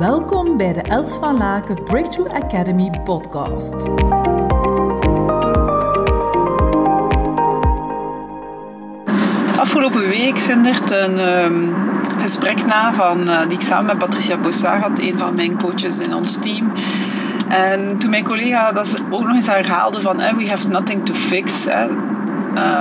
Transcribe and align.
Welkom 0.00 0.56
bij 0.56 0.72
de 0.72 0.82
Els 0.82 1.14
van 1.14 1.36
Laken 1.36 1.84
Breakthrough 1.84 2.34
Academy 2.34 2.90
podcast. 3.04 3.88
Afgelopen 9.58 10.08
week 10.08 10.38
zindert 10.38 10.90
een 10.90 11.44
um, 11.44 11.74
gesprek 12.18 12.66
na 12.66 12.92
van, 12.94 13.28
uh, 13.28 13.40
die 13.42 13.52
ik 13.52 13.60
samen 13.60 13.86
met 13.86 13.98
Patricia 13.98 14.38
Bossard 14.38 14.82
had, 14.82 14.98
een 14.98 15.18
van 15.18 15.34
mijn 15.34 15.58
coaches 15.58 15.98
in 15.98 16.14
ons 16.14 16.36
team. 16.36 16.72
En 17.48 17.98
toen 17.98 18.10
mijn 18.10 18.24
collega 18.24 18.72
dat 18.72 19.02
ook 19.10 19.26
nog 19.26 19.34
eens 19.34 19.46
herhaalde 19.46 20.00
van 20.00 20.16
we 20.16 20.48
have 20.48 20.68
nothing 20.68 21.06
to 21.06 21.14
fix. 21.14 21.64
Hè. 21.64 21.84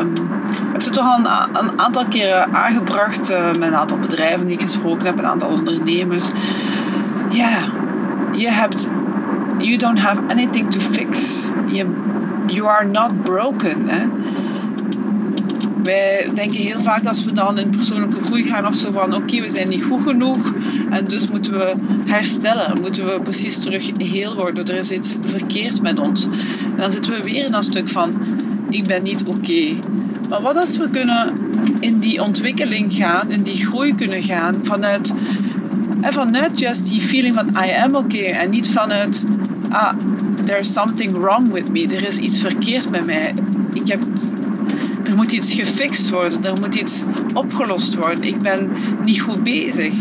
Um, 0.00 0.12
ik 0.50 0.72
heb 0.72 0.84
het 0.84 0.92
toch 0.92 1.04
al 1.04 1.18
een, 1.18 1.80
aantal 1.80 2.06
keren 2.06 2.54
aangebracht 2.54 3.30
uh, 3.30 3.46
met 3.46 3.62
een 3.62 3.74
aantal 3.74 3.98
bedrijven 3.98 4.46
die 4.46 4.54
ik 4.54 4.62
gesproken 4.62 5.06
heb, 5.06 5.18
een 5.18 5.26
aantal 5.26 5.48
ondernemers. 5.48 6.30
Ja, 7.32 7.62
je 8.32 8.50
hebt, 8.50 8.88
you 9.58 9.76
don't 9.76 9.98
have 9.98 10.20
anything 10.26 10.70
to 10.70 10.80
fix. 10.80 11.44
You, 11.66 11.94
you 12.46 12.68
are 12.68 12.84
not 12.84 13.22
broken. 13.22 13.88
Hè. 13.88 14.06
Wij 15.82 16.30
denken 16.34 16.60
heel 16.60 16.80
vaak 16.80 17.06
als 17.06 17.24
we 17.24 17.32
dan 17.32 17.58
in 17.58 17.70
persoonlijke 17.70 18.20
groei 18.20 18.44
gaan 18.44 18.66
of 18.66 18.74
zo 18.74 18.90
van 18.90 19.14
oké, 19.14 19.40
we 19.40 19.48
zijn 19.48 19.68
niet 19.68 19.82
goed 19.82 20.02
genoeg 20.02 20.54
en 20.90 21.06
dus 21.06 21.26
moeten 21.28 21.52
we 21.52 21.76
herstellen, 22.04 22.80
moeten 22.80 23.04
we 23.06 23.20
precies 23.20 23.58
terug 23.58 23.90
heel 23.96 24.34
worden. 24.34 24.64
Er 24.66 24.74
is 24.74 24.90
iets 24.90 25.16
verkeerd 25.20 25.82
met 25.82 25.98
ons. 25.98 26.28
En 26.76 26.82
dan 26.82 26.90
zitten 26.90 27.12
we 27.12 27.22
weer 27.22 27.44
in 27.44 27.50
dat 27.50 27.64
stuk 27.64 27.88
van 27.88 28.14
ik 28.68 28.86
ben 28.86 29.02
niet 29.02 29.22
oké. 29.24 29.76
Maar 30.28 30.40
wat 30.40 30.56
als 30.56 30.76
we 30.76 30.90
kunnen 30.90 31.34
in 31.80 31.98
die 31.98 32.22
ontwikkeling 32.22 32.94
gaan, 32.94 33.30
in 33.30 33.42
die 33.42 33.56
groei 33.56 33.94
kunnen 33.94 34.22
gaan 34.22 34.60
vanuit, 34.62 35.14
en 36.02 36.12
vanuit 36.12 36.58
juist 36.58 36.88
die 36.88 37.00
feeling 37.00 37.34
van 37.34 37.48
I 37.48 37.70
am 37.82 37.94
okay 37.94 38.30
en 38.30 38.50
niet 38.50 38.70
vanuit 38.70 39.24
ah, 39.70 39.92
there's 40.44 40.72
something 40.72 41.12
wrong 41.12 41.52
with 41.52 41.68
me, 41.68 41.86
er 41.86 42.04
is 42.04 42.18
iets 42.18 42.40
verkeerd 42.40 42.90
met 42.90 43.04
mij. 43.04 43.34
Ik 43.72 43.88
heb 43.88 44.02
er 45.04 45.16
moet 45.16 45.32
iets 45.32 45.54
gefixt 45.54 46.10
worden, 46.10 46.44
er 46.44 46.60
moet 46.60 46.74
iets 46.74 47.04
opgelost 47.34 47.94
worden. 47.94 48.24
Ik 48.24 48.42
ben 48.42 48.70
niet 49.04 49.20
goed 49.20 49.42
bezig. 49.42 49.94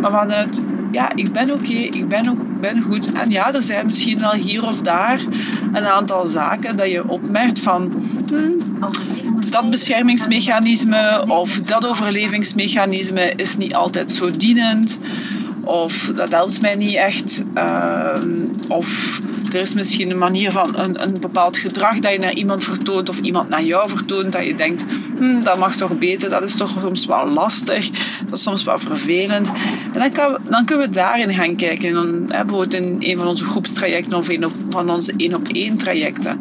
Maar 0.00 0.10
vanuit, 0.10 0.62
ja, 0.92 1.14
ik 1.14 1.32
ben 1.32 1.50
oké, 1.50 1.72
ik 1.72 2.08
ben, 2.08 2.38
ben 2.60 2.82
goed. 2.82 3.12
En 3.12 3.30
ja, 3.30 3.52
er 3.52 3.62
zijn 3.62 3.86
misschien 3.86 4.18
wel 4.18 4.32
hier 4.32 4.66
of 4.66 4.80
daar 4.80 5.20
een 5.72 5.86
aantal 5.86 6.24
zaken 6.26 6.76
dat 6.76 6.90
je 6.90 7.08
opmerkt 7.08 7.60
van... 7.60 7.92
Hmm, 8.28 8.58
dat 9.48 9.70
beschermingsmechanisme 9.70 11.24
of 11.28 11.60
dat 11.60 11.86
overlevingsmechanisme 11.86 13.32
is 13.36 13.56
niet 13.56 13.74
altijd 13.74 14.10
zo 14.10 14.30
dienend. 14.30 14.98
Of 15.64 16.10
dat 16.14 16.30
helpt 16.30 16.60
mij 16.60 16.74
niet 16.74 16.94
echt. 16.94 17.44
Uh, 17.54 18.12
of 18.68 19.20
er 19.52 19.60
is 19.60 19.74
misschien 19.74 20.10
een 20.10 20.18
manier 20.18 20.50
van 20.50 20.78
een, 20.78 21.02
een 21.02 21.20
bepaald 21.20 21.56
gedrag 21.56 21.98
dat 21.98 22.12
je 22.12 22.18
naar 22.18 22.34
iemand 22.34 22.64
vertoont 22.64 23.08
of 23.08 23.18
iemand 23.18 23.48
naar 23.48 23.64
jou 23.64 23.88
vertoont, 23.88 24.32
dat 24.32 24.44
je 24.44 24.54
denkt, 24.54 24.84
hm, 25.18 25.40
dat 25.40 25.58
mag 25.58 25.76
toch 25.76 25.98
beter, 25.98 26.30
dat 26.30 26.42
is 26.42 26.56
toch 26.56 26.74
soms 26.80 27.06
wel 27.06 27.28
lastig, 27.28 27.90
dat 28.24 28.32
is 28.32 28.42
soms 28.42 28.64
wel 28.64 28.78
vervelend. 28.78 29.52
En 29.92 30.00
dan, 30.00 30.12
kan, 30.12 30.38
dan 30.48 30.64
kunnen 30.64 30.86
we 30.86 30.94
daarin 30.94 31.34
gaan 31.34 31.56
kijken, 31.56 31.88
en 31.88 31.94
dan, 31.94 32.06
hè, 32.06 32.44
bijvoorbeeld 32.44 32.74
in 32.74 32.96
een 32.98 33.16
van 33.16 33.26
onze 33.26 33.44
groepstrajecten 33.44 34.18
of 34.18 34.28
een 34.28 34.50
van 34.70 34.90
onze 34.90 35.14
één-op-één 35.16 35.76
trajecten. 35.76 36.40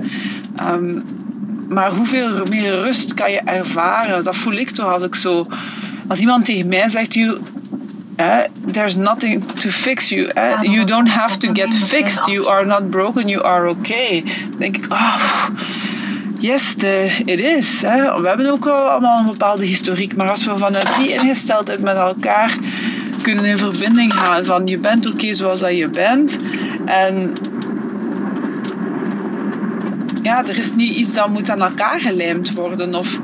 Um, 0.69 1.03
maar 1.69 1.91
hoeveel 1.91 2.45
meer 2.49 2.81
rust 2.81 3.13
kan 3.13 3.31
je 3.31 3.39
ervaren? 3.39 4.23
Dat 4.23 4.35
voel 4.35 4.53
ik 4.53 4.69
toch 4.69 4.93
als 4.93 5.03
ik 5.03 5.15
zo... 5.15 5.45
Als 6.07 6.19
iemand 6.19 6.45
tegen 6.45 6.67
mij 6.67 6.89
zegt, 6.89 7.13
uh, 8.19 8.47
there's 8.73 8.97
nothing 8.97 9.41
to 9.41 9.71
fix 9.71 10.11
you. 10.11 10.31
Uh, 10.35 10.61
you 10.61 10.85
don't 10.85 11.09
have 11.09 11.39
to 11.39 11.53
get 11.53 11.73
fixed. 11.73 12.27
You 12.27 12.47
are 12.47 12.65
not 12.65 12.91
broken. 12.91 13.27
You 13.27 13.41
are 13.43 13.67
okay. 13.67 14.21
Dan 14.21 14.59
denk 14.59 14.77
ik, 14.77 14.85
oh, 14.91 15.49
yes, 16.39 16.75
the, 16.75 17.23
it 17.25 17.39
is. 17.39 17.81
Hè. 17.81 18.21
We 18.21 18.27
hebben 18.27 18.51
ook 18.51 18.63
wel 18.63 18.89
allemaal 18.89 19.19
een 19.19 19.25
bepaalde 19.25 19.65
historiek. 19.65 20.15
Maar 20.15 20.29
als 20.29 20.45
we 20.45 20.57
vanuit 20.57 20.95
die 20.95 21.13
ingesteldheid 21.13 21.79
met 21.79 21.95
elkaar 21.95 22.57
kunnen 23.21 23.45
in 23.45 23.57
verbinding 23.57 24.13
gaan 24.13 24.45
van 24.45 24.67
je 24.67 24.77
bent 24.77 25.05
oké 25.05 25.15
okay 25.15 25.33
zoals 25.33 25.59
dat 25.59 25.77
je 25.77 25.89
bent. 25.89 26.39
En 26.85 27.33
ja, 30.23 30.45
er 30.45 30.57
is 30.57 30.73
niet 30.73 30.95
iets 30.95 31.13
dat 31.13 31.29
moet 31.29 31.49
aan 31.49 31.61
elkaar 31.61 31.99
gelijmd 31.99 32.53
worden. 32.53 32.95
Of 32.95 33.21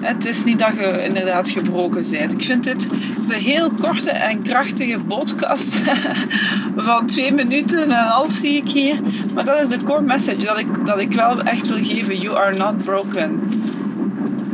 het 0.00 0.24
is 0.24 0.44
niet 0.44 0.58
dat 0.58 0.74
je 0.74 1.02
inderdaad 1.04 1.48
gebroken 1.48 2.04
bent. 2.10 2.32
Ik 2.32 2.42
vind 2.42 2.64
dit 2.64 2.86
een 3.26 3.40
heel 3.40 3.72
korte 3.72 4.10
en 4.10 4.42
krachtige 4.42 5.00
podcast 5.00 5.82
van 6.74 7.06
twee 7.06 7.32
minuten 7.32 7.82
en 7.82 7.90
een 7.90 8.06
half 8.06 8.32
zie 8.32 8.56
ik 8.56 8.68
hier. 8.68 9.00
Maar 9.34 9.44
dat 9.44 9.62
is 9.62 9.68
de 9.68 9.82
core 9.82 10.02
message 10.02 10.44
dat 10.44 10.58
ik, 10.58 10.78
dat 10.84 10.98
ik 10.98 11.12
wel 11.12 11.42
echt 11.42 11.66
wil 11.66 11.82
geven. 11.82 12.18
You 12.18 12.36
are 12.36 12.56
not 12.56 12.82
broken. 12.82 13.44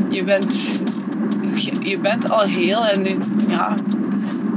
Je 0.09 0.25
bent, 0.25 0.83
je 1.81 1.99
bent 1.99 2.29
al 2.29 2.43
heel 2.43 2.87
en 2.87 3.21
ja, 3.47 3.79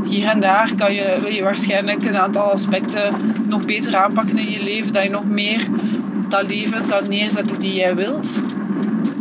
hier 0.01 0.28
en 0.28 0.40
daar 0.40 0.74
kan 0.75 0.94
je, 0.94 1.18
wil 1.19 1.31
je 1.31 1.44
waarschijnlijk 1.44 2.06
een 2.06 2.18
aantal 2.18 2.51
aspecten 2.51 3.16
nog 3.46 3.66
beter 3.66 3.96
aanpakken 3.96 4.38
in 4.38 4.50
je 4.50 4.59
leven. 4.59 4.91
Dat 4.91 5.03
je 5.03 5.09
nog 5.09 5.28
meer 5.28 5.69
dat 6.31 6.47
leven 6.47 6.86
kan 6.86 7.09
neerzetten 7.09 7.59
die 7.59 7.74
jij 7.74 7.96
wilt. 7.96 8.42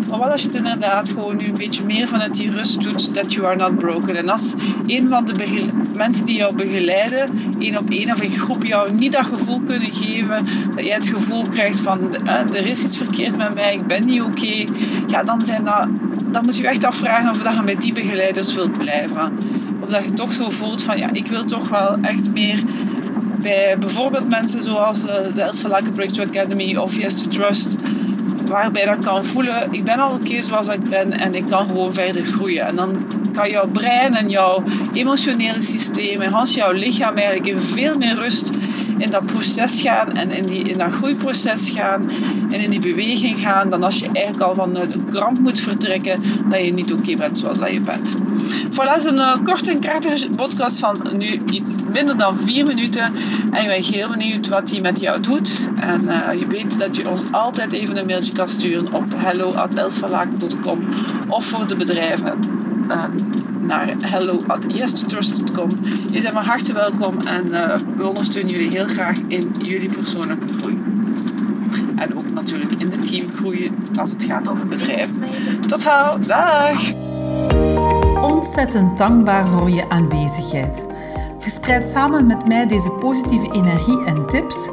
Maar 0.08 0.18
wat 0.18 0.30
als 0.30 0.40
je 0.42 0.46
het 0.46 0.56
inderdaad 0.56 1.08
gewoon 1.08 1.36
nu 1.36 1.48
een 1.48 1.54
beetje 1.56 1.84
meer 1.84 2.08
vanuit 2.08 2.34
die 2.36 2.50
rust 2.50 2.82
doet, 2.82 3.12
that 3.12 3.32
you 3.32 3.46
are 3.46 3.56
not 3.56 3.78
broken. 3.78 4.16
En 4.16 4.28
als 4.28 4.54
een 4.86 5.08
van 5.08 5.24
de 5.24 5.72
mensen 5.92 6.24
die 6.24 6.36
jou 6.36 6.54
begeleiden, 6.54 7.30
één 7.58 7.76
op 7.76 7.90
één 7.90 8.10
of 8.10 8.20
een 8.20 8.30
groep 8.30 8.62
jou 8.62 8.90
niet 8.92 9.12
dat 9.12 9.26
gevoel 9.26 9.60
kunnen 9.60 9.92
geven, 9.92 10.44
dat 10.74 10.84
jij 10.84 10.94
het 10.94 11.06
gevoel 11.06 11.46
krijgt 11.48 11.80
van 11.80 12.12
eh, 12.12 12.54
er 12.54 12.66
is 12.66 12.84
iets 12.84 12.96
verkeerd 12.96 13.36
met 13.36 13.54
mij, 13.54 13.74
ik 13.74 13.86
ben 13.86 14.04
niet 14.04 14.22
oké, 14.22 14.64
ja, 15.06 15.22
dan, 15.22 15.40
zijn 15.40 15.64
dat, 15.64 15.88
dan 16.26 16.44
moet 16.44 16.56
je 16.56 16.68
echt 16.68 16.84
afvragen 16.84 17.30
of 17.30 17.38
dat 17.38 17.54
je 17.54 17.62
met 17.62 17.80
die 17.80 17.92
begeleiders 17.92 18.54
wilt 18.54 18.76
blijven. 18.76 19.34
Of 19.78 19.88
dat 19.88 20.04
je 20.04 20.12
toch 20.12 20.32
zo 20.32 20.50
voelt 20.50 20.82
van 20.82 20.98
ja, 20.98 21.12
ik 21.12 21.28
wil 21.28 21.44
toch 21.44 21.68
wel 21.68 22.00
echt 22.00 22.30
meer 22.32 22.64
bij 23.42 23.78
bijvoorbeeld 23.78 24.28
mensen 24.28 24.62
zoals 24.62 25.04
uh, 25.04 25.12
de 25.34 25.42
Els 25.42 25.60
van 25.60 25.70
Laken 25.70 25.92
Breakthrough 25.92 26.36
Academy 26.36 26.76
of 26.76 26.96
Yes 26.96 27.20
to 27.20 27.28
Trust, 27.28 27.76
waarbij 28.46 28.84
dat 28.84 28.98
kan 28.98 29.24
voelen, 29.24 29.66
ik 29.70 29.84
ben 29.84 29.98
al 29.98 30.12
oké 30.14 30.16
okay 30.16 30.42
zoals 30.42 30.68
ik 30.68 30.88
ben 30.88 31.18
en 31.18 31.34
ik 31.34 31.46
kan 31.46 31.66
gewoon 31.66 31.94
verder 31.94 32.24
groeien. 32.24 32.66
En 32.66 32.76
dan 32.76 33.02
kan 33.32 33.50
jouw 33.50 33.68
brein 33.68 34.14
en 34.14 34.28
jouw 34.28 34.64
emotionele 34.92 35.60
systeem 35.60 36.20
en 36.20 36.30
Hans 36.30 36.54
jouw 36.54 36.72
lichaam 36.72 37.16
eigenlijk 37.16 37.46
in 37.46 37.60
veel 37.60 37.96
meer 37.96 38.14
rust 38.14 38.52
in 39.00 39.10
dat 39.10 39.24
proces 39.24 39.80
gaan 39.80 40.12
en 40.12 40.30
in, 40.30 40.46
die, 40.46 40.62
in 40.62 40.78
dat 40.78 40.92
groeiproces 40.92 41.70
gaan 41.70 42.04
en 42.48 42.60
in 42.60 42.70
die 42.70 42.80
beweging 42.80 43.40
gaan 43.40 43.70
dan 43.70 43.82
als 43.82 43.98
je 43.98 44.08
eigenlijk 44.12 44.46
al 44.46 44.54
vanuit 44.54 44.92
een 44.92 45.04
kramp 45.08 45.38
moet 45.38 45.60
vertrekken 45.60 46.20
dat 46.48 46.64
je 46.64 46.72
niet 46.72 46.92
oké 46.92 47.14
bent 47.14 47.38
zoals 47.38 47.58
dat 47.58 47.72
je 47.72 47.80
bent. 47.80 48.14
Voilà, 48.70 48.96
is 48.96 49.04
een 49.04 49.14
uh, 49.14 49.36
korte 49.42 49.70
en 49.70 49.80
krachtige 49.80 50.30
podcast 50.34 50.78
van 50.78 51.06
nu 51.10 51.42
iets 51.44 51.74
minder 51.84 52.16
dan 52.16 52.38
vier 52.38 52.64
minuten. 52.64 53.12
En 53.50 53.62
ik 53.62 53.68
ben 53.68 53.98
heel 53.98 54.08
benieuwd 54.08 54.46
wat 54.46 54.68
die 54.68 54.80
met 54.80 54.98
jou 54.98 55.20
doet. 55.20 55.70
En 55.74 56.02
uh, 56.02 56.34
je 56.34 56.46
weet 56.46 56.78
dat 56.78 56.96
je 56.96 57.08
ons 57.08 57.24
altijd 57.30 57.72
even 57.72 57.96
een 57.96 58.06
mailtje 58.06 58.32
kan 58.32 58.48
sturen 58.48 58.92
op 58.92 59.12
hello.elsverlaken.com 59.16 60.86
of 61.26 61.46
voor 61.46 61.66
de 61.66 61.76
bedrijven 61.76 62.38
naar 63.70 63.94
hello.yestotrust.com. 64.00 65.70
Je 66.10 66.20
bent 66.22 66.34
van 66.34 66.42
harte 66.42 66.72
welkom 66.72 67.18
en 67.20 67.46
uh, 67.46 67.74
we 67.96 68.08
ondersteunen 68.08 68.52
jullie 68.52 68.70
heel 68.70 68.86
graag 68.86 69.18
in 69.28 69.54
jullie 69.58 69.88
persoonlijke 69.88 70.46
groei. 70.58 70.78
En 71.96 72.16
ook 72.16 72.30
natuurlijk 72.30 72.72
in 72.72 72.90
de 72.90 72.98
teamgroei 72.98 73.70
als 73.94 74.10
het 74.10 74.24
gaat 74.24 74.48
over 74.48 74.66
bedrijven. 74.66 75.24
Tot 75.66 75.84
hou, 75.84 76.26
dag! 76.26 76.92
Ontzettend 78.22 78.98
dankbaar 78.98 79.46
voor 79.46 79.70
je 79.70 79.88
aanwezigheid. 79.88 80.86
Verspreid 81.38 81.86
samen 81.86 82.26
met 82.26 82.46
mij 82.46 82.66
deze 82.66 82.90
positieve 82.90 83.52
energie 83.52 84.04
en 84.04 84.26
tips. 84.26 84.70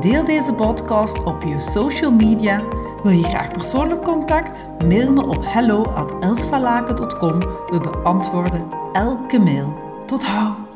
Deel 0.00 0.24
deze 0.24 0.52
podcast 0.52 1.24
op 1.24 1.42
je 1.42 1.60
social 1.60 2.12
media. 2.12 2.62
Wil 3.02 3.12
je 3.12 3.24
graag 3.24 3.50
persoonlijk 3.50 4.02
contact? 4.02 4.66
Mail 4.84 5.12
me 5.12 5.26
op 5.26 5.44
hello@elsvalaken.com. 5.46 7.38
We 7.40 7.80
beantwoorden 7.80 8.68
elke 8.92 9.38
mail. 9.38 9.78
Tot 10.06 10.26
hou! 10.26 10.67